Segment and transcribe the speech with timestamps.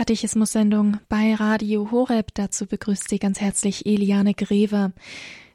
[0.00, 2.28] Katechismus-Sendung bei Radio Horeb.
[2.32, 4.94] Dazu begrüßt Sie ganz herzlich Eliane Greve.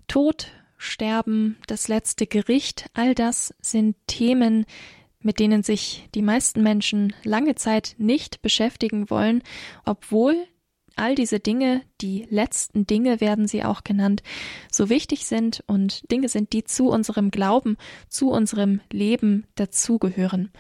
[0.08, 4.68] Tod, Sterben, das letzte Gericht, all das sind Themen,
[5.20, 9.42] mit denen sich die meisten Menschen lange Zeit nicht beschäftigen wollen,
[9.84, 10.36] obwohl
[10.96, 14.22] all diese Dinge, die letzten Dinge werden sie auch genannt,
[14.72, 17.78] so wichtig sind und Dinge sind, die zu unserem Glauben,
[18.10, 20.52] zu unserem Leben dazugehören.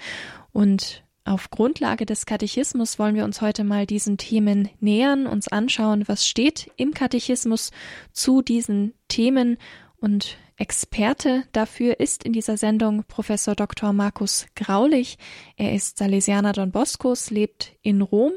[0.51, 6.07] Und auf Grundlage des Katechismus wollen wir uns heute mal diesen Themen nähern, uns anschauen,
[6.07, 7.71] was steht im Katechismus
[8.13, 9.57] zu diesen Themen
[9.97, 13.91] und Experte dafür ist in dieser Sendung Professor Dr.
[13.91, 15.17] Markus Graulich.
[15.57, 18.31] Er ist Salesianer Don Boscos, lebt in Rom.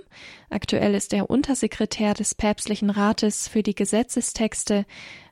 [0.50, 4.84] Aktuell ist er Untersekretär des Päpstlichen Rates für die Gesetzestexte,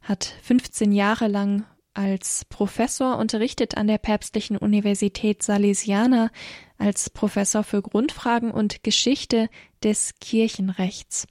[0.02, 6.30] hat 15 Jahre lang als Professor unterrichtet an der Päpstlichen Universität Salesiana,
[6.78, 9.48] als Professor für Grundfragen und Geschichte
[9.82, 11.26] des Kirchenrechts.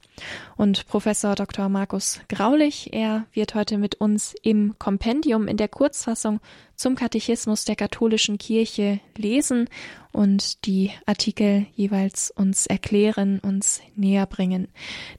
[0.56, 1.68] Und Professor Dr.
[1.68, 6.40] Markus Graulich, er wird heute mit uns im Kompendium in der Kurzfassung
[6.74, 9.68] zum Katechismus der katholischen Kirche lesen
[10.12, 14.68] und die Artikel jeweils uns erklären, uns näher bringen.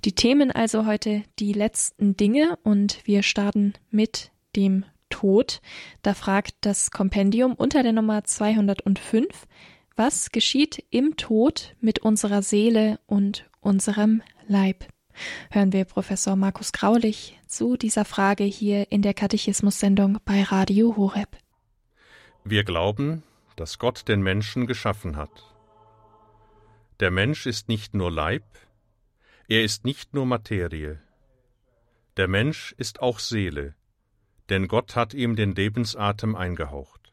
[0.06, 5.62] Die Themen also heute die letzten Dinge und wir starten mit dem Tod.
[6.02, 9.48] Da fragt das Kompendium unter der Nummer 205,
[9.98, 14.86] was geschieht im Tod mit unserer Seele und unserem Leib?
[15.50, 21.36] Hören wir Professor Markus Graulich zu dieser Frage hier in der Katechismus-Sendung bei Radio Horeb.
[22.44, 23.24] Wir glauben,
[23.56, 25.56] dass Gott den Menschen geschaffen hat.
[27.00, 28.44] Der Mensch ist nicht nur Leib,
[29.48, 31.02] er ist nicht nur Materie.
[32.18, 33.74] Der Mensch ist auch Seele,
[34.50, 37.07] denn Gott hat ihm den Lebensatem eingehaucht.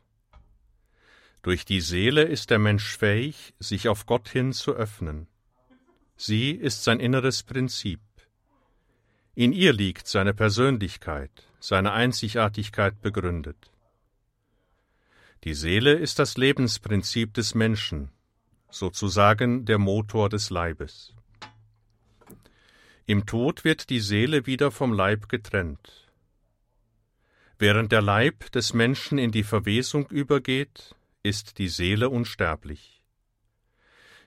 [1.44, 5.26] Durch die Seele ist der Mensch fähig, sich auf Gott hin zu öffnen.
[6.16, 8.00] Sie ist sein inneres Prinzip.
[9.34, 13.70] In ihr liegt seine Persönlichkeit, seine Einzigartigkeit begründet.
[15.44, 18.10] Die Seele ist das Lebensprinzip des Menschen,
[18.70, 21.12] sozusagen der Motor des Leibes.
[23.04, 26.08] Im Tod wird die Seele wieder vom Leib getrennt.
[27.58, 30.94] Während der Leib des Menschen in die Verwesung übergeht,
[31.24, 33.02] ist die Seele unsterblich.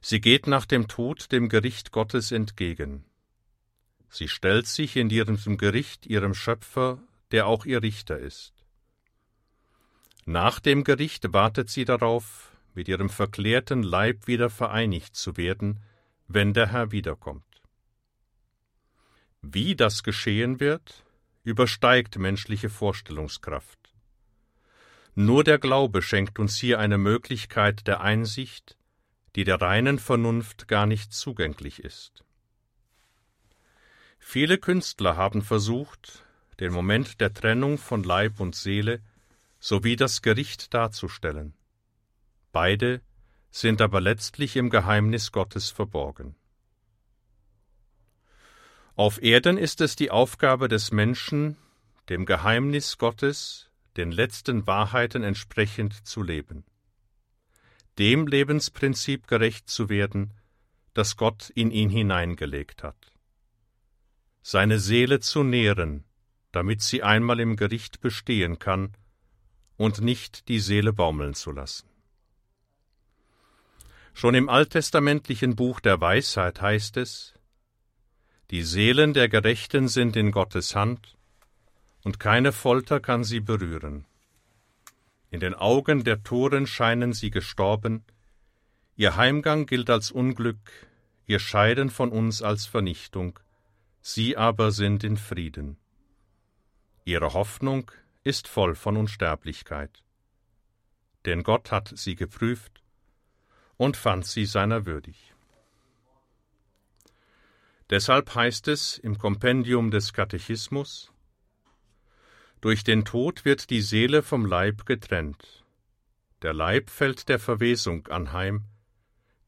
[0.02, 3.06] Sie geht nach dem Tod dem Gericht Gottes entgegen.
[4.10, 7.00] Sie stellt sich in ihrem Gericht ihrem Schöpfer,
[7.32, 8.66] der auch ihr Richter ist.
[10.26, 15.80] Nach dem Gericht wartet sie darauf, mit ihrem verklärten Leib wieder vereinigt zu werden,
[16.28, 17.44] wenn der Herr wiederkommt.
[19.42, 21.06] Wie das geschehen wird,
[21.44, 23.87] übersteigt menschliche Vorstellungskraft.
[25.20, 28.78] Nur der Glaube schenkt uns hier eine Möglichkeit der Einsicht,
[29.36, 32.24] die der reinen Vernunft gar nicht zugänglich ist.
[34.20, 36.24] Viele Künstler haben versucht,
[36.60, 39.02] den Moment der Trennung von Leib und Seele
[39.60, 41.56] sowie das Gericht darzustellen.
[42.52, 43.02] Beide
[43.50, 46.36] sind aber letztlich im Geheimnis Gottes verborgen.
[48.96, 51.58] Auf Erden ist es die Aufgabe des Menschen,
[52.08, 53.67] dem Geheimnis Gottes
[53.98, 56.64] den letzten Wahrheiten entsprechend zu leben,
[57.98, 60.34] dem Lebensprinzip gerecht zu werden,
[60.94, 63.12] das Gott in ihn hineingelegt hat,
[64.42, 66.06] seine Seele zu nähren,
[66.52, 68.96] damit sie einmal im Gericht bestehen kann
[69.76, 71.90] und nicht die Seele baumeln zu lassen.
[74.14, 77.34] Schon im alttestamentlichen Buch der Weisheit heißt es,
[78.50, 81.17] die Seelen der Gerechten sind in Gottes Hand,
[82.08, 84.06] und keine Folter kann sie berühren.
[85.30, 88.06] In den Augen der Toren scheinen sie gestorben,
[88.96, 90.72] ihr Heimgang gilt als Unglück,
[91.26, 93.38] ihr Scheiden von uns als Vernichtung,
[94.02, 95.76] sie aber sind in Frieden.
[97.04, 97.92] Ihre Hoffnung
[98.24, 100.02] ist voll von Unsterblichkeit.
[101.26, 102.82] Denn Gott hat sie geprüft
[103.76, 105.34] und fand sie seiner würdig.
[107.90, 111.12] Deshalb heißt es im Kompendium des Katechismus,
[112.62, 115.66] durch den Tod wird die Seele vom Leib getrennt.
[116.42, 118.66] Der Leib fällt der Verwesung anheim,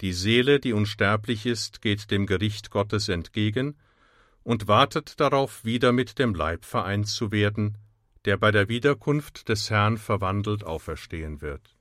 [0.02, 3.76] die Seele, die unsterblich ist, geht dem Gericht Gottes entgegen
[4.44, 7.78] und wartet darauf, wieder mit dem Leib vereint zu werden,
[8.24, 11.76] der bei der Wiederkunft des Herrn verwandelt auferstehen wird.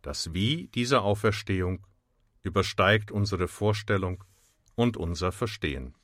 [0.00, 1.86] Das Wie dieser Auferstehung
[2.42, 4.24] übersteigt unsere Vorstellung
[4.74, 5.94] und unser Verstehen.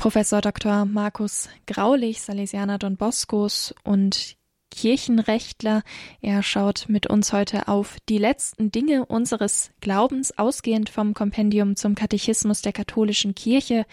[0.00, 0.86] Professor Dr.
[0.86, 4.38] Markus Graulich, Salesianer Don Boscos und
[4.70, 5.82] Kirchenrechtler.
[6.22, 11.96] Er schaut mit uns heute auf die letzten Dinge unseres Glaubens, ausgehend vom Kompendium zum
[11.96, 13.84] Katechismus der katholischen Kirche.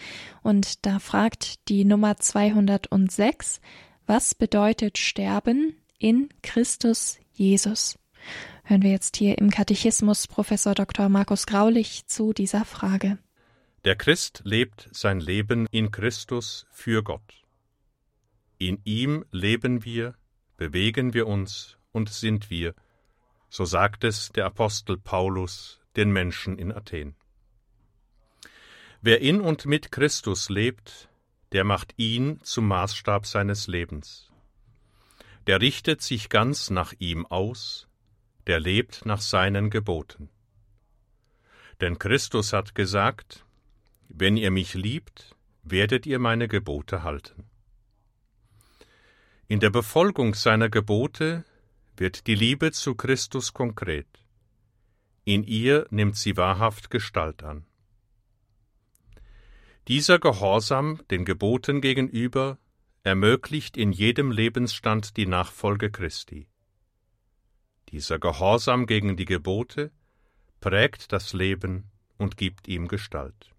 [0.42, 3.60] Und da fragt die Nummer 206,
[4.06, 7.98] was bedeutet Sterben in Christus Jesus?
[8.64, 11.10] Hören wir jetzt hier im Katechismus Professor Dr.
[11.10, 13.18] Markus Graulich zu dieser Frage.
[13.84, 17.44] Der Christ lebt sein Leben in Christus für Gott.
[18.58, 20.16] In ihm leben wir,
[20.56, 22.74] bewegen wir uns und sind wir,
[23.48, 27.14] so sagt es der Apostel Paulus den Menschen in Athen.
[29.00, 31.08] Wer in und mit Christus lebt,
[31.52, 34.28] der macht ihn zum Maßstab seines Lebens.
[35.46, 37.86] Der richtet sich ganz nach ihm aus,
[38.48, 40.30] der lebt nach seinen Geboten.
[41.80, 43.46] Denn Christus hat gesagt,
[44.20, 47.44] wenn ihr mich liebt, werdet ihr meine Gebote halten.
[49.46, 51.44] In der Befolgung seiner Gebote
[51.96, 54.08] wird die Liebe zu Christus konkret.
[55.24, 57.64] In ihr nimmt sie wahrhaft Gestalt an.
[59.86, 62.58] Dieser Gehorsam den Geboten gegenüber
[63.04, 66.48] ermöglicht in jedem Lebensstand die Nachfolge Christi.
[67.88, 69.92] Dieser Gehorsam gegen die Gebote
[70.60, 73.54] prägt das Leben und gibt ihm Gestalt.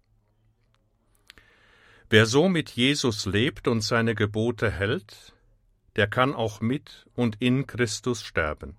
[2.12, 5.32] Wer so mit Jesus lebt und seine Gebote hält,
[5.94, 8.76] der kann auch mit und in Christus sterben.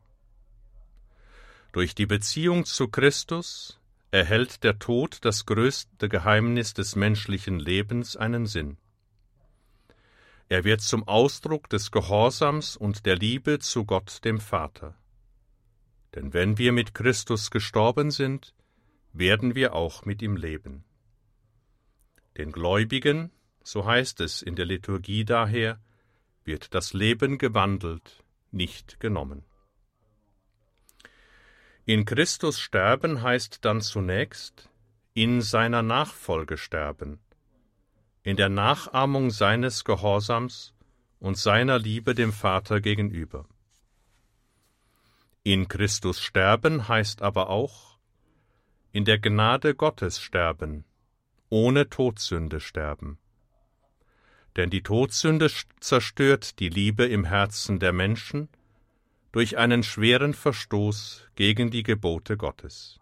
[1.72, 3.80] Durch die Beziehung zu Christus
[4.12, 8.76] erhält der Tod das größte Geheimnis des menschlichen Lebens einen Sinn.
[10.50, 14.94] Er wird zum Ausdruck des Gehorsams und der Liebe zu Gott dem Vater.
[16.16, 18.54] Denn wenn wir mit Christus gestorben sind,
[19.14, 20.84] werden wir auch mit ihm leben.
[22.42, 23.30] Den Gläubigen,
[23.64, 25.80] so heißt es in der Liturgie daher,
[26.44, 29.44] wird das Leben gewandelt, nicht genommen.
[31.86, 34.72] In Christus sterben heißt dann zunächst
[35.14, 37.20] in seiner Nachfolge sterben,
[38.24, 40.74] in der Nachahmung seines Gehorsams
[41.20, 43.48] und seiner Liebe dem Vater gegenüber.
[45.44, 48.00] In Christus sterben heißt aber auch
[48.92, 50.86] in der Gnade Gottes sterben,
[51.52, 53.20] ohne Todsünde sterben
[54.56, 55.50] denn die Todsünde
[55.80, 58.50] zerstört die Liebe im Herzen der Menschen
[59.32, 63.00] durch einen schweren Verstoß gegen die Gebote Gottes.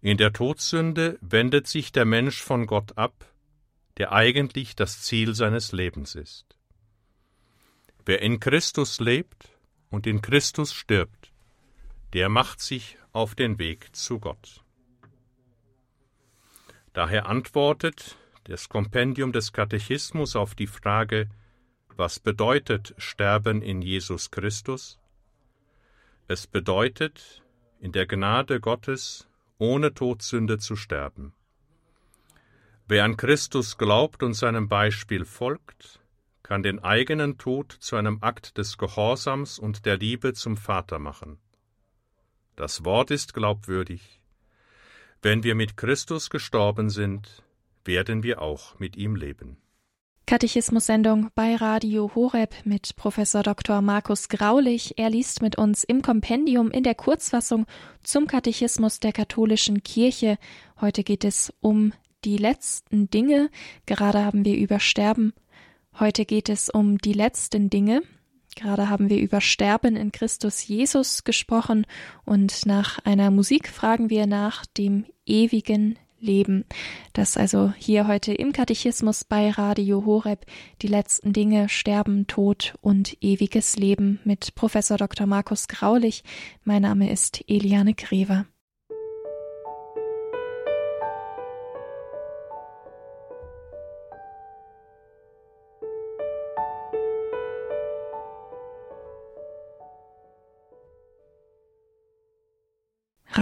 [0.00, 3.32] In der Todsünde wendet sich der Mensch von Gott ab,
[3.96, 6.56] der eigentlich das Ziel seines Lebens ist.
[8.04, 9.48] Wer in Christus lebt
[9.90, 11.32] und in Christus stirbt,
[12.12, 14.64] der macht sich auf den Weg zu Gott.
[16.96, 21.28] Daher antwortet das Kompendium des Katechismus auf die Frage,
[21.94, 24.98] was bedeutet Sterben in Jesus Christus?
[26.26, 27.42] Es bedeutet,
[27.80, 29.28] in der Gnade Gottes
[29.58, 31.34] ohne Todsünde zu sterben.
[32.88, 36.00] Wer an Christus glaubt und seinem Beispiel folgt,
[36.42, 41.38] kann den eigenen Tod zu einem Akt des Gehorsams und der Liebe zum Vater machen.
[42.54, 44.15] Das Wort ist glaubwürdig.
[45.22, 47.42] Wenn wir mit Christus gestorben sind,
[47.84, 49.56] werden wir auch mit ihm leben.
[50.26, 53.80] Katechismus-Sendung bei Radio Horeb mit Professor Dr.
[53.80, 54.98] Markus Graulich.
[54.98, 57.64] Er liest mit uns im Kompendium in der Kurzfassung
[58.02, 60.36] zum Katechismus der katholischen Kirche.
[60.80, 61.92] Heute geht es um
[62.24, 63.50] die letzten Dinge.
[63.86, 65.32] Gerade haben wir über Sterben.
[66.00, 68.02] Heute geht es um die letzten Dinge.
[68.56, 71.86] Gerade haben wir über Sterben in Christus Jesus gesprochen
[72.24, 76.64] und nach einer Musik fragen wir nach dem ewigen Leben.
[77.12, 80.46] Das also hier heute im Katechismus bei Radio Horeb
[80.80, 85.26] die letzten Dinge Sterben, Tod und ewiges Leben mit Professor Dr.
[85.26, 86.24] Markus Graulich.
[86.64, 88.46] Mein Name ist Eliane Grever.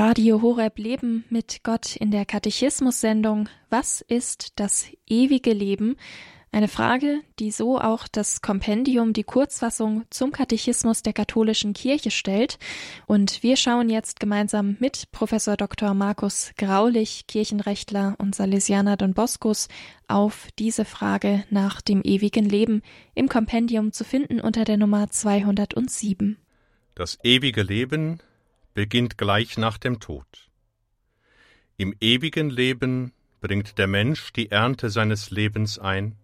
[0.06, 5.96] Radio Horeb Leben mit Gott in der Katechismus-Sendung Was ist das ewige Leben?
[6.52, 12.58] Eine Frage, die so auch das Kompendium, die Kurzfassung zum Katechismus der katholischen Kirche stellt.
[13.06, 15.94] Und wir schauen jetzt gemeinsam mit Professor Dr.
[15.94, 19.68] Markus Graulich, Kirchenrechtler und Salesianer Don Boscos,
[20.06, 22.82] auf diese Frage nach dem ewigen Leben
[23.14, 26.36] im Kompendium zu finden unter der Nummer 207.
[26.94, 28.20] Das ewige Leben
[28.74, 30.50] beginnt gleich nach dem Tod.
[31.76, 36.16] Im ewigen Leben bringt der Mensch die Ernte seines Lebens ein,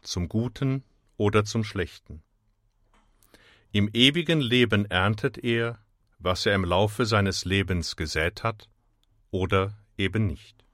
[0.00, 0.84] zum Guten
[1.16, 2.22] oder zum Schlechten.
[3.72, 5.78] Im ewigen Leben erntet er,
[6.18, 8.68] was er im Laufe seines Lebens gesät hat,
[9.30, 10.64] oder eben nicht.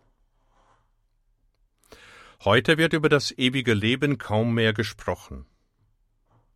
[2.44, 5.46] Heute wird über das ewige Leben kaum mehr gesprochen.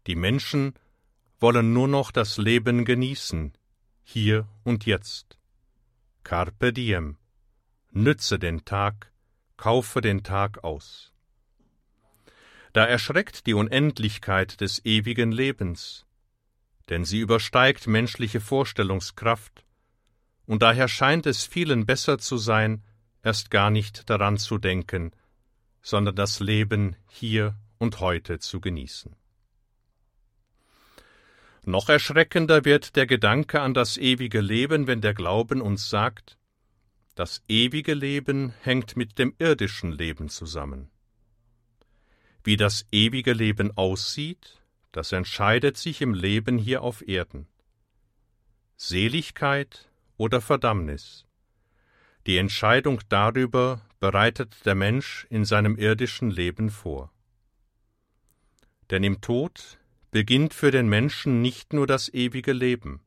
[0.07, 0.75] Die Menschen
[1.39, 3.53] wollen nur noch das Leben genießen,
[4.03, 5.39] hier und jetzt.
[6.25, 7.19] Carpe diem.
[7.91, 9.13] Nütze den Tag,
[9.57, 11.13] kaufe den Tag aus.
[12.73, 16.07] Da erschreckt die Unendlichkeit des ewigen Lebens,
[16.89, 19.65] denn sie übersteigt menschliche Vorstellungskraft,
[20.47, 22.83] und daher scheint es vielen besser zu sein,
[23.23, 25.13] erst gar nicht daran zu denken,
[25.83, 29.15] sondern das Leben hier und heute zu genießen.
[31.65, 36.37] Noch erschreckender wird der Gedanke an das ewige Leben, wenn der Glauben uns sagt,
[37.15, 40.91] das ewige Leben hängt mit dem irdischen Leben zusammen.
[42.43, 47.47] Wie das ewige Leben aussieht, das entscheidet sich im Leben hier auf Erden.
[48.77, 51.27] Seligkeit oder Verdammnis.
[52.27, 57.13] Die Entscheidung darüber bereitet der Mensch in seinem irdischen Leben vor.
[58.91, 59.79] Denn im Tod
[60.13, 63.01] beginnt für den Menschen nicht nur das ewige Leben.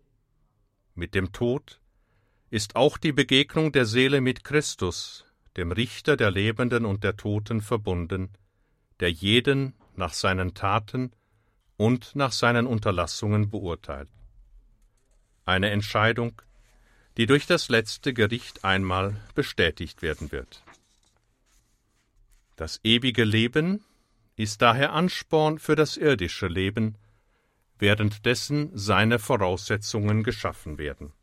[0.96, 1.80] Mit dem Tod
[2.50, 5.24] ist auch die Begegnung der Seele mit Christus,
[5.56, 8.30] dem Richter der Lebenden und der Toten, verbunden,
[9.00, 11.12] der jeden nach seinen Taten
[11.78, 14.10] und nach seinen Unterlassungen beurteilt.
[15.46, 16.42] Eine Entscheidung,
[17.18, 20.64] die durch das letzte Gericht einmal bestätigt werden wird.
[22.56, 23.84] Das ewige Leben
[24.36, 26.98] ist daher Ansporn für das irdische Leben,
[27.78, 31.14] währenddessen seine Voraussetzungen geschaffen werden.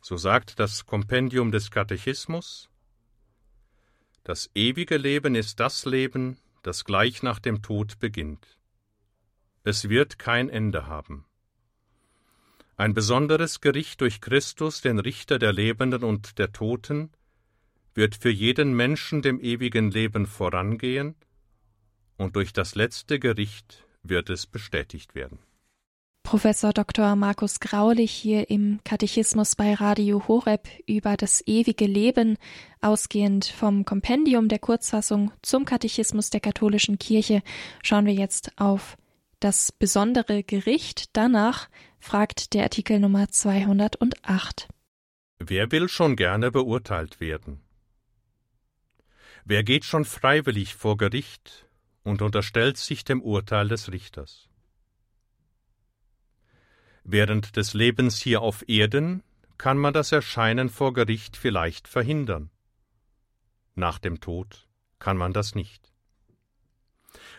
[0.00, 2.70] So sagt das Kompendium des Katechismus
[4.24, 8.58] Das ewige Leben ist das Leben, das gleich nach dem Tod beginnt.
[9.64, 11.24] Es wird kein Ende haben.
[12.76, 17.10] Ein besonderes Gericht durch Christus, den Richter der Lebenden und der Toten,
[17.94, 21.16] wird für jeden Menschen dem ewigen Leben vorangehen,
[22.18, 25.38] und durch das letzte Gericht wird es bestätigt werden.
[26.24, 27.16] Professor Dr.
[27.16, 32.36] Markus Graulich hier im Katechismus bei Radio Horeb über das ewige Leben,
[32.82, 37.42] ausgehend vom Kompendium der Kurzfassung zum Katechismus der katholischen Kirche,
[37.82, 38.98] schauen wir jetzt auf
[39.40, 41.16] das besondere Gericht.
[41.16, 44.68] Danach fragt der Artikel Nummer 208.
[45.38, 47.62] Wer will schon gerne beurteilt werden?
[49.46, 51.67] Wer geht schon freiwillig vor Gericht
[52.08, 54.48] und unterstellt sich dem Urteil des Richters?
[57.04, 59.22] Während des Lebens hier auf Erden
[59.56, 62.50] kann man das Erscheinen vor Gericht vielleicht verhindern.
[63.74, 65.92] Nach dem Tod kann man das nicht.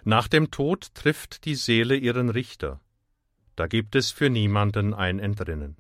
[0.04, 2.80] Nach dem Tod trifft die Seele ihren Richter.
[3.56, 5.78] Da gibt es für niemanden ein Entrinnen.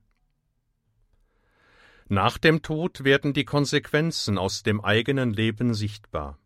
[2.07, 6.39] Nach dem Tod werden die Konsequenzen aus dem eigenen Leben sichtbar.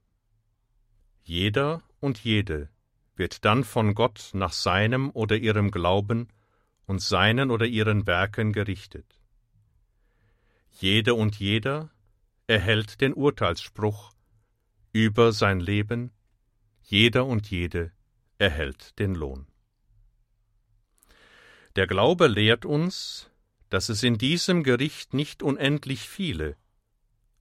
[1.24, 2.70] Jeder und jede
[3.16, 6.28] wird dann von Gott nach seinem oder ihrem Glauben
[6.86, 9.22] und seinen oder ihren Werken gerichtet.
[10.70, 11.90] Jede und jeder
[12.48, 14.12] erhält den Urteilsspruch
[14.92, 16.12] über sein Leben,
[16.84, 17.92] jeder und jede
[18.38, 19.48] erhält den Lohn.
[21.78, 23.32] Der Glaube lehrt uns,
[23.70, 26.58] dass es in diesem Gericht nicht unendlich viele,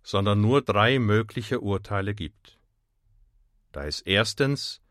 [0.02, 2.58] sondern nur drei mögliche Urteile gibt.
[3.72, 4.82] Da ist erstens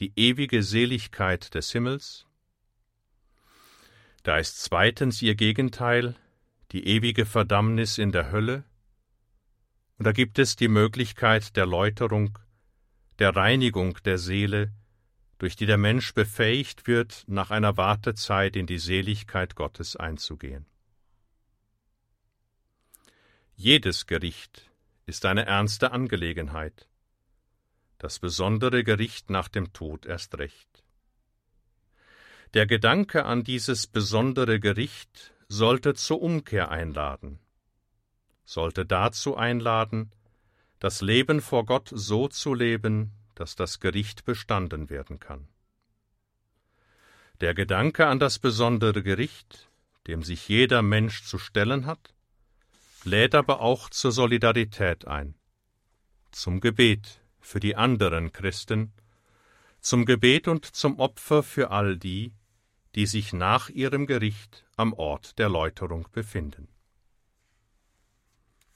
[0.00, 2.26] die ewige Seligkeit des Himmels,
[4.22, 6.14] da ist zweitens ihr Gegenteil,
[6.72, 8.64] die ewige Verdammnis in der Hölle,
[9.96, 12.38] und da gibt es die Möglichkeit der Läuterung,
[13.18, 14.72] der Reinigung der Seele,
[15.38, 20.66] durch die der Mensch befähigt wird, nach einer Wartezeit in die Seligkeit Gottes einzugehen.
[23.56, 24.70] Jedes Gericht
[25.06, 26.87] ist eine ernste Angelegenheit,
[27.98, 30.84] das besondere Gericht nach dem Tod erst recht.
[32.54, 37.40] Der Gedanke an dieses besondere Gericht sollte zur Umkehr einladen,
[38.44, 40.12] sollte dazu einladen,
[40.78, 45.48] das Leben vor Gott so zu leben, dass das Gericht bestanden werden kann.
[47.40, 49.70] Der Gedanke an das besondere Gericht,
[50.06, 52.14] dem sich jeder Mensch zu stellen hat,
[53.04, 55.34] lädt aber auch zur Solidarität ein,
[56.32, 58.92] zum Gebet für die anderen Christen,
[59.80, 62.32] zum Gebet und zum Opfer für all die,
[62.94, 66.68] die sich nach ihrem Gericht am Ort der Läuterung befinden.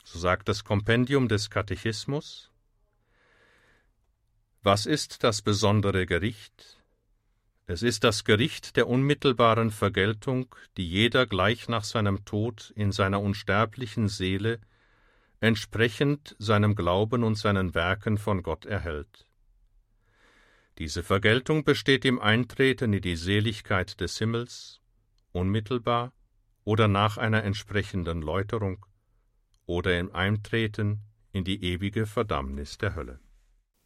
[0.04, 2.50] So sagt das Kompendium des Katechismus
[4.62, 6.83] Was ist das besondere Gericht?
[7.66, 13.21] Es ist das Gericht der unmittelbaren Vergeltung, die jeder gleich nach seinem Tod in seiner
[13.21, 14.61] unsterblichen Seele
[15.42, 19.26] entsprechend seinem Glauben und seinen Werken von Gott erhält.
[20.78, 24.80] Diese Vergeltung besteht im Eintreten in die Seligkeit des Himmels,
[25.32, 26.12] unmittelbar
[26.62, 28.87] oder nach einer entsprechenden Läuterung,
[29.66, 31.00] oder im Eintreten
[31.32, 33.18] in die ewige Verdammnis der Hölle.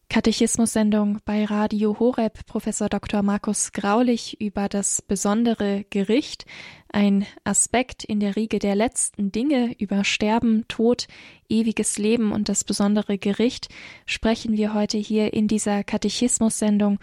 [0.09, 3.23] Katechismussendung bei Radio Horeb Professor Dr.
[3.23, 6.47] Markus Graulich über das besondere Gericht,
[6.91, 11.09] ein Aspekt in der Riege der letzten Dinge über Sterben, Tod,
[11.49, 13.69] ewiges Leben und das besondere Gericht
[14.07, 16.99] sprechen wir heute hier in dieser Katechismussendung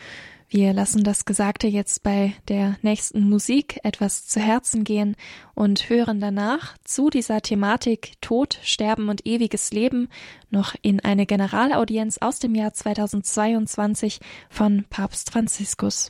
[0.53, 5.15] wir lassen das Gesagte jetzt bei der nächsten Musik etwas zu Herzen gehen
[5.55, 10.09] und hören danach zu dieser Thematik Tod, Sterben und ewiges Leben
[10.51, 16.09] noch in eine Generalaudienz aus dem Jahr 2022 von Papst Franziskus.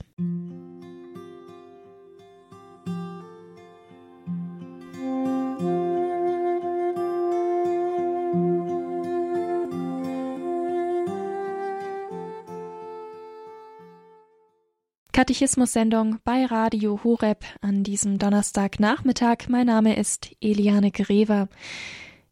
[15.23, 19.47] Katechismus-Sendung bei Radio Horeb an diesem Donnerstagnachmittag.
[19.47, 21.47] Mein Name ist Eliane Grever.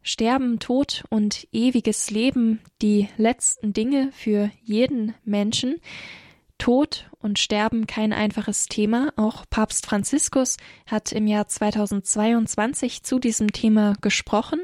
[0.02, 5.80] Sterben, Tod und ewiges Leben, die letzten Dinge für jeden Menschen.
[6.58, 9.10] Tod und Sterben kein einfaches Thema.
[9.16, 14.60] Auch Papst Franziskus hat im Jahr 2022 zu diesem Thema gesprochen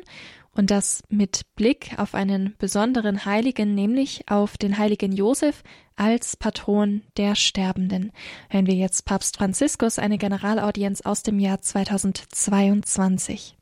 [0.59, 5.63] und das mit Blick auf einen besonderen Heiligen, nämlich auf den heiligen Josef
[5.95, 8.11] als Patron der Sterbenden.
[8.51, 13.57] Hören wir jetzt Papst Franziskus eine Generalaudienz aus dem Jahr 2022.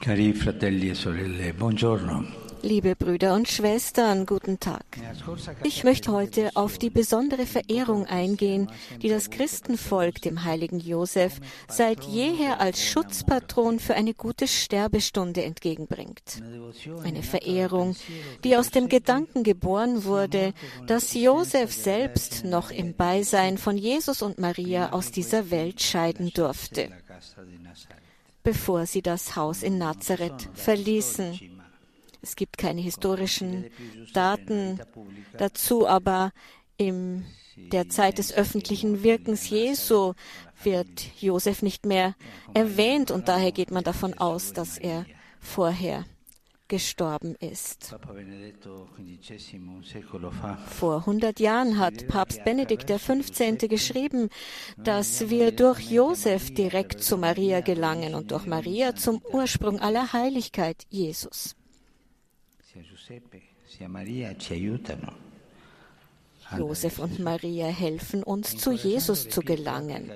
[0.00, 2.45] Cari fratelli e sorelle, buongiorno.
[2.66, 4.84] Liebe Brüder und Schwestern, guten Tag.
[5.62, 8.68] Ich möchte heute auf die besondere Verehrung eingehen,
[9.00, 16.42] die das Christenvolk dem heiligen Josef seit jeher als Schutzpatron für eine gute Sterbestunde entgegenbringt.
[17.04, 17.94] Eine Verehrung,
[18.42, 20.52] die aus dem Gedanken geboren wurde,
[20.88, 26.90] dass Josef selbst noch im Beisein von Jesus und Maria aus dieser Welt scheiden durfte,
[28.42, 31.55] bevor sie das Haus in Nazareth verließen.
[32.26, 33.66] Es gibt keine historischen
[34.12, 34.80] Daten
[35.38, 36.32] dazu, aber
[36.76, 40.14] in der Zeit des öffentlichen Wirkens Jesu
[40.64, 42.16] wird Josef nicht mehr
[42.52, 45.06] erwähnt und daher geht man davon aus, dass er
[45.38, 46.04] vorher
[46.66, 47.94] gestorben ist.
[50.66, 53.68] Vor 100 Jahren hat Papst Benedikt XV.
[53.68, 54.30] geschrieben,
[54.76, 60.82] dass wir durch Josef direkt zu Maria gelangen und durch Maria zum Ursprung aller Heiligkeit,
[60.88, 61.54] Jesus.
[66.56, 70.10] Josef und Maria helfen uns, zu Jesus zu gelangen.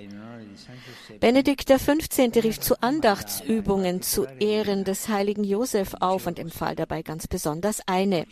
[1.18, 2.42] Benedikt XV.
[2.42, 8.26] rief zu Andachtsübungen zu Ehren des heiligen Josef auf und empfahl dabei ganz besonders eine.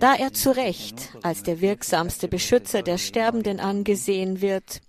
[0.00, 4.80] Da er zu Recht als der wirksamste Beschützer der Sterbenden angesehen wird,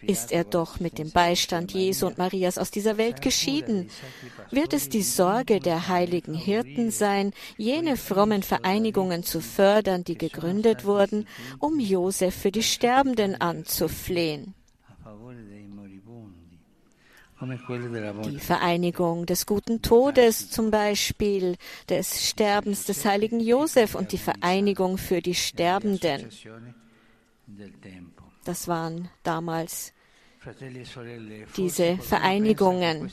[0.00, 3.90] ist er doch mit dem Beistand Jesu und Marias aus dieser Welt geschieden.
[4.50, 10.84] Wird es die Sorge der heiligen Hirten sein, jene frommen Vereinigungen zu fördern, die gegründet
[10.84, 11.26] wurden,
[11.58, 14.54] um Josef für die Sterbenden anzuflehen?
[17.40, 21.56] Die Vereinigung des guten Todes zum Beispiel,
[21.88, 26.30] des Sterbens des heiligen Josef und die Vereinigung für die Sterbenden.
[28.44, 29.92] Das waren damals
[31.56, 33.10] diese Vereinigungen.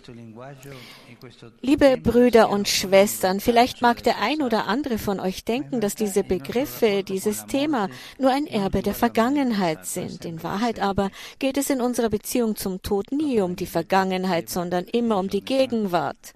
[1.62, 6.24] Liebe Brüder und Schwestern, vielleicht mag der ein oder andere von euch denken, dass diese
[6.24, 7.90] Begriffe, dieses Thema
[8.20, 10.26] nur ein Erbe der Vergangenheit sind.
[10.26, 14.86] In Wahrheit aber geht es in unserer Beziehung zum Tod nie um die Vergangenheit, sondern
[14.86, 16.34] immer um die Gegenwart.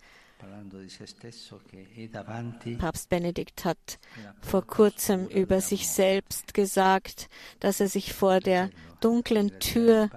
[2.77, 3.99] Papst Benedikt hat
[4.41, 10.09] vor kurzem über sich selbst gesagt, dass er sich vor der dunklen Tür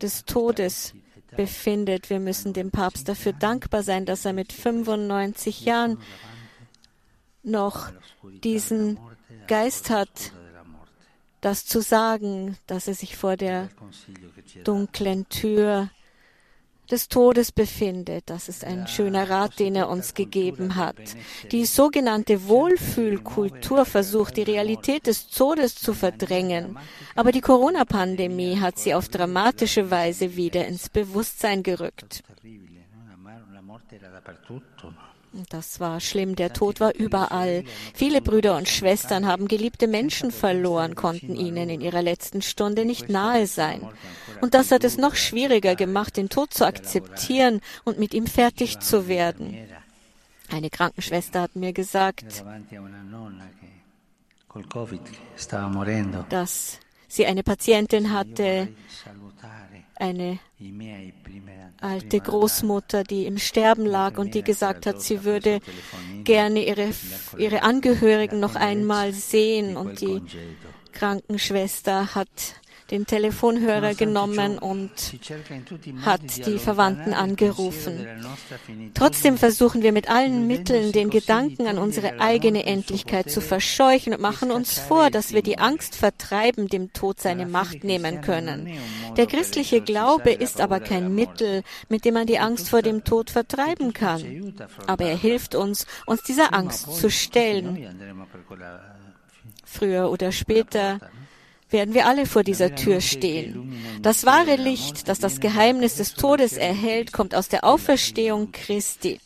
[0.00, 0.94] des Todes
[1.36, 2.10] befindet.
[2.10, 5.98] Wir müssen dem Papst dafür dankbar sein, dass er mit 95 Jahren
[7.42, 7.90] noch
[8.42, 8.98] diesen
[9.46, 10.32] Geist hat,
[11.40, 13.70] das zu sagen, dass er sich vor der
[14.64, 15.90] dunklen Tür
[16.90, 18.24] des Todes befindet.
[18.26, 20.96] Das ist ein schöner Rat, den er uns gegeben hat.
[21.52, 26.78] Die sogenannte Wohlfühlkultur versucht, die Realität des Todes zu verdrängen.
[27.14, 32.22] Aber die Corona-Pandemie hat sie auf dramatische Weise wieder ins Bewusstsein gerückt.
[35.48, 37.62] Das war schlimm, der Tod war überall.
[37.94, 43.08] Viele Brüder und Schwestern haben geliebte Menschen verloren, konnten ihnen in ihrer letzten Stunde nicht
[43.08, 43.88] nahe sein.
[44.40, 48.80] Und das hat es noch schwieriger gemacht, den Tod zu akzeptieren und mit ihm fertig
[48.80, 49.56] zu werden.
[50.50, 52.44] Eine Krankenschwester hat mir gesagt,
[56.28, 58.68] dass sie eine Patientin hatte,
[60.00, 60.38] eine
[61.80, 65.60] alte Großmutter, die im Sterben lag und die gesagt hat, sie würde
[66.24, 66.90] gerne ihre,
[67.38, 69.76] ihre Angehörigen noch einmal sehen.
[69.76, 70.22] Und die
[70.92, 72.59] Krankenschwester hat
[72.90, 74.90] den Telefonhörer genommen und
[76.04, 78.06] hat die Verwandten angerufen.
[78.94, 84.20] Trotzdem versuchen wir mit allen Mitteln, den Gedanken an unsere eigene Endlichkeit zu verscheuchen und
[84.20, 88.68] machen uns vor, dass wir die Angst vertreiben, dem Tod seine Macht nehmen können.
[89.16, 93.30] Der christliche Glaube ist aber kein Mittel, mit dem man die Angst vor dem Tod
[93.30, 94.54] vertreiben kann.
[94.86, 97.78] Aber er hilft uns, uns dieser Angst zu stellen.
[99.64, 100.98] Früher oder später
[101.70, 103.80] werden wir alle vor dieser Tür stehen.
[104.02, 109.20] Das wahre Licht, das das Geheimnis des Todes erhält, kommt aus der Auferstehung Christi.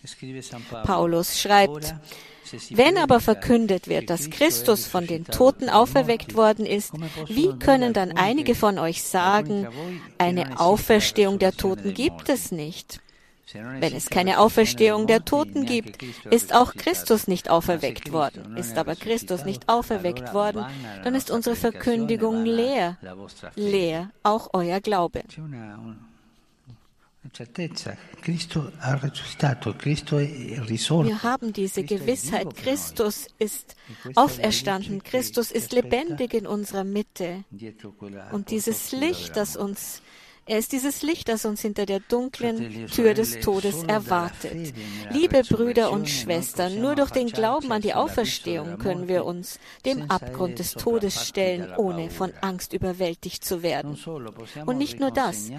[0.85, 1.95] Paulus schreibt,
[2.71, 6.93] wenn aber verkündet wird, dass Christus von den Toten auferweckt worden ist,
[7.29, 9.67] wie können dann einige von euch sagen,
[10.19, 13.01] eine Auferstehung der Toten gibt es nicht?
[13.53, 18.57] Wenn es keine Auferstehung der Toten gibt, ist auch Christus nicht auferweckt worden.
[18.57, 20.65] Ist aber Christus nicht auferweckt worden,
[21.03, 22.97] dann ist unsere Verkündigung leer.
[23.55, 25.23] Leer auch euer Glaube.
[31.05, 33.77] Wir haben diese Gewissheit, Christus ist
[34.15, 37.45] auferstanden, Christus ist lebendig in unserer Mitte.
[38.31, 40.03] Und dieses Licht, das uns
[40.47, 44.75] er ist dieses Licht, das uns hinter der dunklen Tür des Todes erwartet.
[45.11, 50.11] Liebe Brüder und Schwestern, nur durch den Glauben an die Auferstehung können wir uns dem
[50.11, 53.99] Abgrund des Todes stellen, ohne von Angst überwältigt zu werden.
[54.67, 55.51] Und nicht nur das,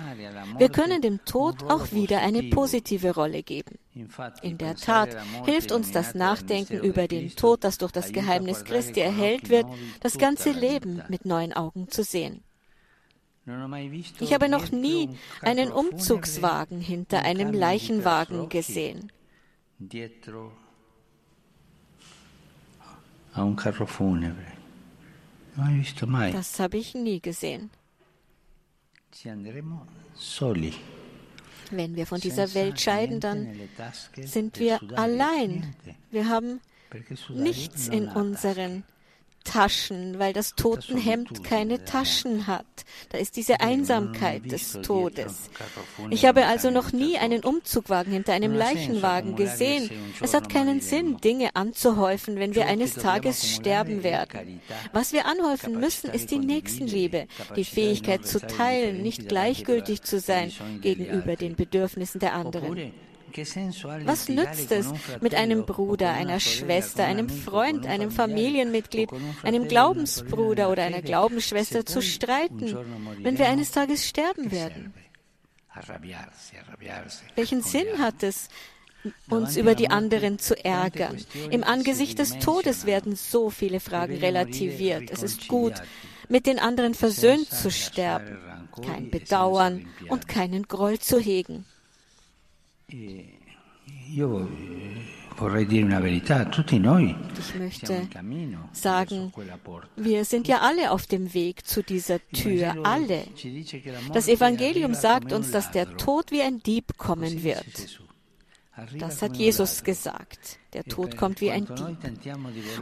[0.58, 3.80] wir können dem Tod auch wieder eine positive Rolle geben.
[4.42, 9.00] In der Tat hilft uns das Nachdenken über den Tod, das durch das Geheimnis Christi
[9.00, 9.66] erhellt wird,
[10.02, 12.45] das ganze Leben mit neuen Augen zu sehen.
[14.20, 15.10] Ich habe noch nie
[15.42, 19.12] einen Umzugswagen hinter einem Leichenwagen gesehen.
[26.32, 27.70] Das habe ich nie gesehen.
[31.72, 33.48] Wenn wir von dieser Welt scheiden, dann
[34.16, 35.76] sind wir allein.
[36.12, 36.62] Wir haben
[37.30, 38.84] nichts in unseren
[39.46, 42.66] Taschen, weil das Totenhemd keine Taschen hat.
[43.10, 45.50] Da ist diese Einsamkeit des Todes.
[46.10, 49.90] Ich habe also noch nie einen Umzugwagen hinter einem Leichenwagen gesehen.
[50.22, 54.62] Es hat keinen Sinn, Dinge anzuhäufen, wenn wir eines Tages sterben werden.
[54.92, 60.52] Was wir anhäufen müssen, ist die Nächstenliebe, die Fähigkeit zu teilen, nicht gleichgültig zu sein
[60.82, 62.92] gegenüber den Bedürfnissen der anderen.
[64.06, 69.10] Was nützt es, mit einem Bruder, einer Schwester, einem Freund, einem Familienmitglied,
[69.44, 72.78] einem Glaubensbruder oder einer Glaubensschwester zu streiten,
[73.22, 74.94] wenn wir eines Tages sterben werden?
[77.36, 78.48] Welchen Sinn hat es,
[79.30, 81.18] uns über die anderen zu ärgern.
[81.52, 85.12] Im Angesicht des Todes werden so viele Fragen relativiert.
[85.12, 85.74] Es ist gut,
[86.30, 88.40] mit den anderen versöhnt zu sterben,
[88.84, 91.66] kein Bedauern und keinen Groll zu hegen.
[97.38, 98.08] Ich möchte
[98.72, 99.34] sagen,
[99.98, 103.24] wir sind ja alle auf dem Weg zu dieser Tür, alle.
[104.14, 108.05] Das Evangelium sagt uns, dass der Tod wie ein Dieb kommen wird.
[109.00, 110.60] Das hat Jesus gesagt.
[110.74, 111.98] Der Tod kommt wie ein Dieb.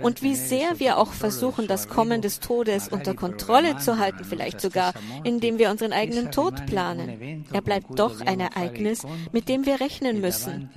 [0.01, 4.59] Und wie sehr wir auch versuchen, das Kommen des Todes unter Kontrolle zu halten, vielleicht
[4.59, 7.45] sogar, indem wir unseren eigenen Tod planen.
[7.51, 10.69] Er bleibt doch ein Ereignis, mit dem wir rechnen müssen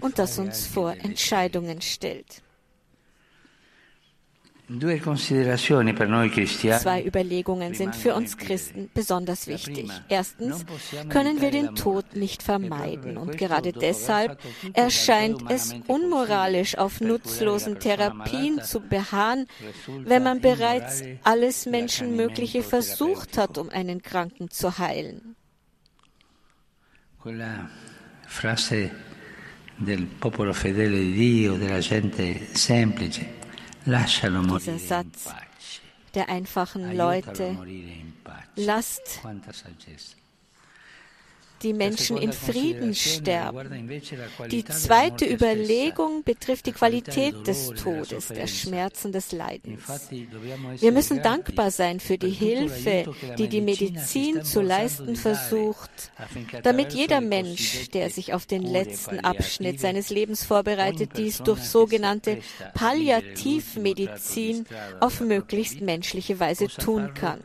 [0.00, 2.42] und das uns vor Entscheidungen stellt.
[4.66, 4.96] Zwei
[7.04, 9.90] Überlegungen sind für uns Christen besonders wichtig.
[10.08, 10.64] Erstens
[11.10, 14.38] können wir den Tod nicht vermeiden und gerade deshalb
[14.72, 19.46] erscheint es unmoralisch, auf nutzlosen Therapien zu beharren,
[19.86, 25.36] wenn man bereits alles Menschenmögliche versucht hat, um einen Kranken zu heilen.
[28.26, 28.90] Frase
[29.76, 33.43] del popolo fedele di Dio, della gente semplice.
[33.86, 35.34] Dieser Satz
[36.14, 37.56] der einfachen Leute,
[38.56, 39.20] lasst
[41.64, 43.90] die Menschen in Frieden sterben.
[44.50, 49.82] Die zweite Überlegung betrifft die Qualität des Todes, der Schmerzen des Leidens.
[50.78, 53.06] Wir müssen dankbar sein für die Hilfe,
[53.38, 56.12] die die Medizin zu leisten versucht,
[56.62, 62.38] damit jeder Mensch, der sich auf den letzten Abschnitt seines Lebens vorbereitet, dies durch sogenannte
[62.74, 64.66] Palliativmedizin
[65.00, 67.40] auf möglichst menschliche Weise tun kann.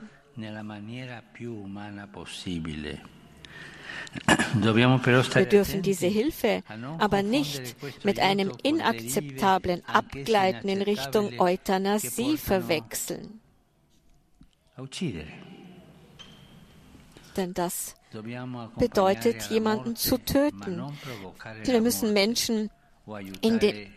[4.53, 6.63] Wir dürfen diese Hilfe
[6.97, 13.39] aber nicht mit einem inakzeptablen Abgleiten in Richtung Euthanasie verwechseln.
[17.37, 17.95] Denn das
[18.77, 20.83] bedeutet, jemanden zu töten.
[21.63, 22.69] Wir müssen Menschen
[23.41, 23.93] in den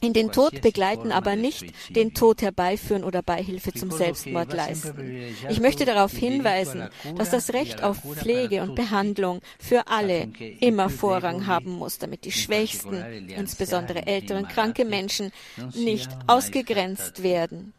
[0.00, 5.34] in den Tod begleiten, aber nicht den Tod herbeiführen oder Beihilfe zum Selbstmord leisten.
[5.48, 10.28] Ich möchte darauf hinweisen, dass das Recht auf Pflege und Behandlung für alle
[10.60, 12.94] immer Vorrang haben muss, damit die Schwächsten,
[13.28, 15.32] insbesondere ältere und kranke Menschen,
[15.74, 17.72] nicht ausgegrenzt werden.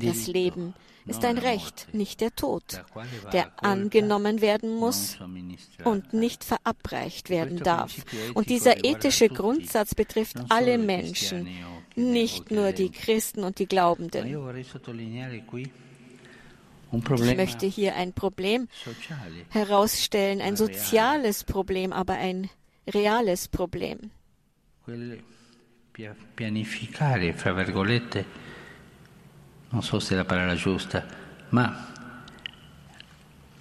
[0.00, 0.74] Das Leben
[1.06, 2.62] ist ein Recht, nicht der Tod,
[3.32, 5.18] der angenommen werden muss
[5.84, 7.94] und nicht verabreicht werden darf.
[8.34, 11.48] Und dieser ethische Grundsatz betrifft alle Menschen,
[11.96, 14.26] nicht nur die Christen und die Glaubenden.
[16.92, 18.68] Ich möchte hier ein Problem
[19.50, 22.50] herausstellen, ein soziales Problem, aber ein
[22.86, 24.10] reales Problem.
[26.36, 28.24] Pianificare, fra virgolette,
[29.70, 31.04] non so se è la parola giusta,
[31.50, 31.88] ma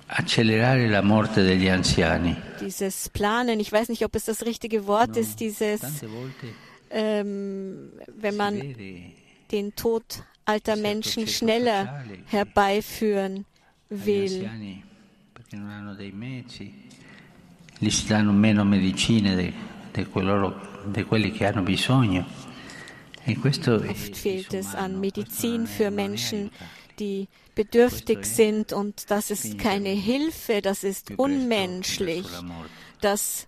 [0.05, 2.35] accelerare la morte degli anziani.
[2.59, 5.81] Dieses Planen, ich weiß nicht, ob es das richtige Wort no, ist, dieses,
[6.89, 8.59] ähm, wenn man
[9.51, 13.45] den Tod alter Menschen schneller herbeiführen
[13.89, 14.49] will.
[17.81, 19.35] Gli si danno meno medicine
[19.93, 20.05] di,
[21.05, 22.48] quelli che hanno bisogno.
[23.27, 26.51] Oft fehlt es an Medizin für Menschen,
[26.99, 32.25] die bedürftig sind und das ist keine Hilfe, das ist unmenschlich.
[33.01, 33.47] Das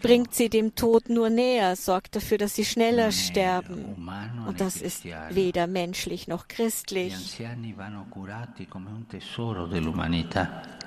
[0.00, 4.08] bringt sie dem Tod nur näher, sorgt dafür, dass sie schneller sterben.
[4.46, 7.14] Und das ist weder menschlich noch christlich.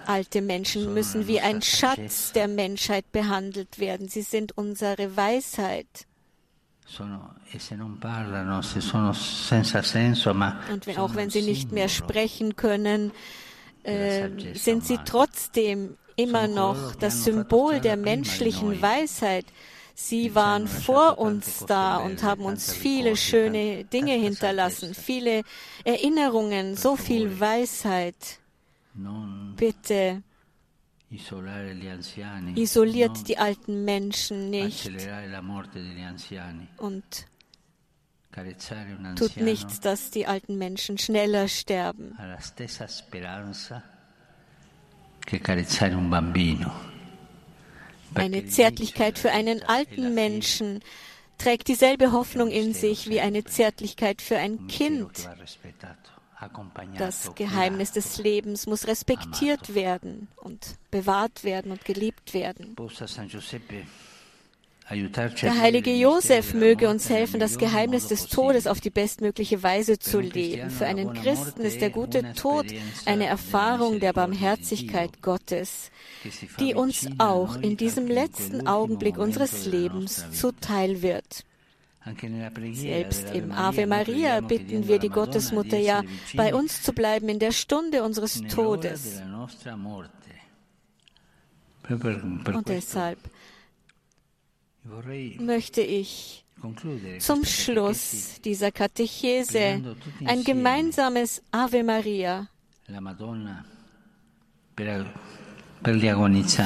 [0.06, 4.08] Alte Menschen müssen wie ein Schatz der Menschheit behandelt werden.
[4.10, 6.06] Sie sind unsere Weisheit.
[6.88, 7.60] E
[10.72, 13.12] Und auch wenn sie nicht mehr sprechen können,
[13.84, 19.46] äh, sind sie trotzdem immer noch das Symbol der menschlichen Weisheit.
[19.96, 25.42] Sie waren vor uns da und haben uns viele schöne Dinge hinterlassen, viele
[25.86, 28.40] Erinnerungen, so viel Weisheit.
[29.56, 30.22] Bitte
[32.56, 34.90] Isoliert die alten Menschen nicht.
[36.78, 37.26] Und
[39.16, 42.18] tut nichts, dass die alten Menschen schneller sterben.
[48.14, 50.80] Eine Zärtlichkeit für einen alten Menschen
[51.38, 55.30] trägt dieselbe Hoffnung in sich wie eine Zärtlichkeit für ein Kind.
[56.98, 62.76] Das Geheimnis des Lebens muss respektiert werden und bewahrt werden und geliebt werden.
[64.88, 70.20] Der heilige Josef möge uns helfen, das Geheimnis des Todes auf die bestmögliche Weise zu
[70.20, 70.70] leben.
[70.70, 72.68] Für einen Christen ist der gute Tod
[73.06, 75.90] eine Erfahrung der Barmherzigkeit Gottes,
[76.60, 81.46] die uns auch in diesem letzten Augenblick unseres Lebens zuteil wird.
[82.74, 86.04] Selbst im Ave Maria bitten wir die Gottesmutter ja,
[86.36, 89.22] bei uns zu bleiben in der Stunde unseres Todes.
[91.90, 93.18] Und deshalb
[95.40, 96.46] möchte ich
[97.20, 102.48] zum Schluss dieser Katechese ein gemeinsames Ave Maria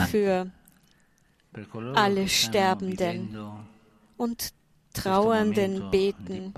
[0.09, 0.51] für
[1.95, 3.37] alle Sterbenden
[4.17, 4.53] und
[4.93, 6.53] Trauernden beten.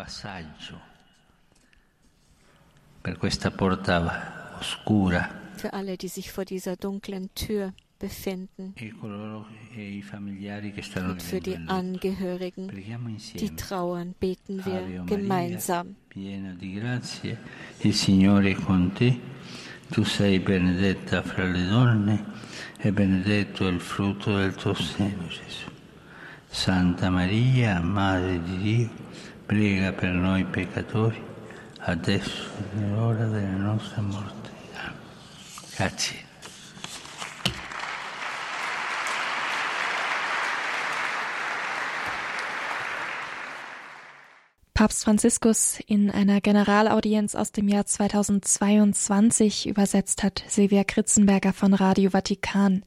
[5.57, 8.73] Für alle, die sich vor dieser dunklen Tür befinden.
[8.77, 8.91] E
[9.75, 10.03] e
[10.99, 12.69] Und für die Angehörigen,
[13.39, 15.95] die trauern, beten wir gemeinsam.
[19.91, 22.23] Tu sei benedetta fra le donne
[22.77, 25.70] e benedetto il frutto del tuo seno, Gesù.
[26.51, 28.89] Santa Maria, Madre di Dio,
[29.45, 31.19] prega per noi peccatori,
[31.79, 32.43] adesso
[32.75, 34.49] è l'ora della nostra morte.
[35.75, 36.29] Grazie.
[44.73, 52.09] Papst Franziskus in einer Generalaudienz aus dem Jahr 2022 übersetzt hat Silvia Kritzenberger von Radio
[52.09, 52.83] Vatikan.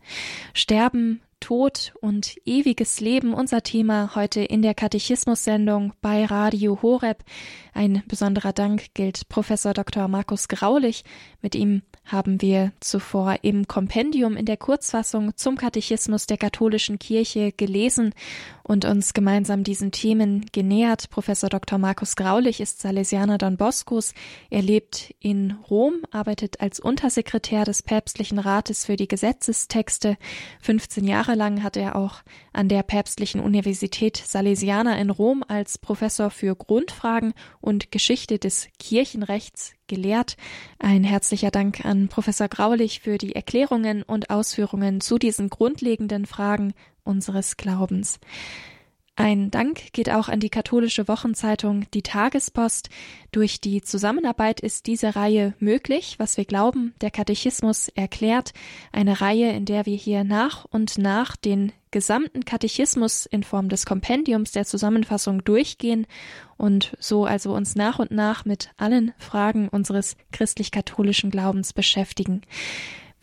[0.53, 7.25] Sterben, Tod und ewiges Leben unser Thema heute in der Katechismus-Sendung bei Radio Horeb.
[7.73, 10.09] Ein besonderer Dank gilt Professor Dr.
[10.09, 11.05] Markus Graulich.
[11.43, 17.53] Mit ihm haben wir zuvor im Kompendium in der Kurzfassung zum Katechismus der katholischen Kirche
[17.53, 18.15] gelesen
[18.63, 21.11] und uns gemeinsam diesen Themen genähert.
[21.11, 21.79] Professor Dr.
[21.79, 24.15] Markus Graulich ist Salesianer Don Boscos.
[24.51, 30.17] Er lebt in Rom, arbeitet als Untersekretär des Päpstlichen Rates für die Gesetzestexte.
[30.61, 36.31] 15 Jahre lang hat er auch an der Päpstlichen Universität Salesiana in Rom als Professor
[36.31, 40.37] für Grundfragen und Geschichte des Kirchenrechts gelehrt.
[40.79, 46.75] Ein herzlicher Dank an Professor Graulich für die Erklärungen und Ausführungen zu diesen grundlegenden Fragen
[47.05, 48.19] unseres Glaubens.
[49.17, 52.91] Ein Dank geht auch an die katholische Wochenzeitung Die Tagespost.
[53.31, 58.53] Durch die Zusammenarbeit ist diese Reihe möglich, was wir glauben, der Katechismus erklärt,
[58.91, 63.87] eine Reihe, in der wir hier nach und nach den gesamten Katechismus in Form des
[63.87, 66.09] Kompendiums der Zusammenfassung durchgehen
[66.57, 72.43] und so also uns nach und nach mit allen Fragen unseres christlich-katholischen Glaubens beschäftigen.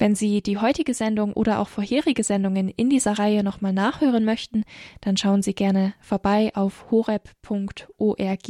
[0.01, 4.63] Wenn Sie die heutige Sendung oder auch vorherige Sendungen in dieser Reihe nochmal nachhören möchten,
[4.99, 8.49] dann schauen Sie gerne vorbei auf horeb.org,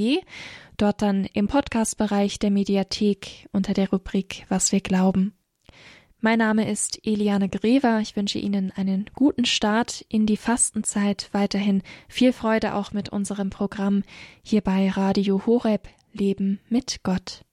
[0.78, 5.34] dort dann im Podcast-Bereich der Mediathek unter der Rubrik Was wir glauben.
[6.22, 8.00] Mein Name ist Eliane Grever.
[8.00, 11.28] Ich wünsche Ihnen einen guten Start in die Fastenzeit.
[11.34, 14.04] Weiterhin viel Freude auch mit unserem Programm
[14.42, 17.44] hier bei Radio Horeb Leben mit Gott.